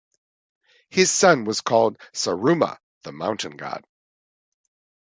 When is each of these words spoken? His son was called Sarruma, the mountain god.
His 0.89 1.11
son 1.11 1.45
was 1.45 1.61
called 1.61 1.99
Sarruma, 2.11 2.79
the 3.03 3.11
mountain 3.11 3.55
god. 3.55 3.85